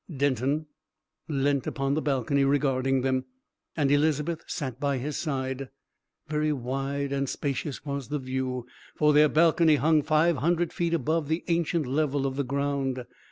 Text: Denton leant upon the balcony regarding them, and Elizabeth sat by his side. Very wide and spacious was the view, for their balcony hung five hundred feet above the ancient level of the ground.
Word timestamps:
Denton 0.17 0.65
leant 1.27 1.67
upon 1.67 1.93
the 1.93 2.01
balcony 2.01 2.43
regarding 2.43 3.01
them, 3.01 3.25
and 3.77 3.91
Elizabeth 3.91 4.43
sat 4.47 4.79
by 4.79 4.97
his 4.97 5.15
side. 5.15 5.69
Very 6.27 6.51
wide 6.51 7.11
and 7.11 7.29
spacious 7.29 7.85
was 7.85 8.07
the 8.07 8.17
view, 8.17 8.65
for 8.95 9.13
their 9.13 9.29
balcony 9.29 9.75
hung 9.75 10.01
five 10.01 10.37
hundred 10.37 10.73
feet 10.73 10.95
above 10.95 11.27
the 11.27 11.43
ancient 11.49 11.85
level 11.85 12.25
of 12.25 12.35
the 12.35 12.43
ground. 12.43 13.05